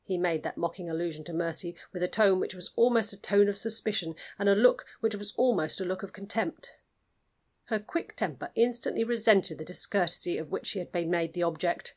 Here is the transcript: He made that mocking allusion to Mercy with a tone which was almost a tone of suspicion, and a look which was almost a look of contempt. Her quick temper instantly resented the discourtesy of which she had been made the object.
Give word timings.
He 0.00 0.18
made 0.18 0.42
that 0.42 0.56
mocking 0.56 0.90
allusion 0.90 1.22
to 1.22 1.32
Mercy 1.32 1.76
with 1.92 2.02
a 2.02 2.08
tone 2.08 2.40
which 2.40 2.52
was 2.52 2.72
almost 2.74 3.12
a 3.12 3.16
tone 3.16 3.48
of 3.48 3.56
suspicion, 3.56 4.16
and 4.36 4.48
a 4.48 4.56
look 4.56 4.84
which 4.98 5.14
was 5.14 5.30
almost 5.36 5.80
a 5.80 5.84
look 5.84 6.02
of 6.02 6.12
contempt. 6.12 6.74
Her 7.66 7.78
quick 7.78 8.16
temper 8.16 8.50
instantly 8.56 9.04
resented 9.04 9.58
the 9.58 9.64
discourtesy 9.64 10.36
of 10.36 10.50
which 10.50 10.66
she 10.66 10.80
had 10.80 10.90
been 10.90 11.10
made 11.12 11.32
the 11.32 11.44
object. 11.44 11.94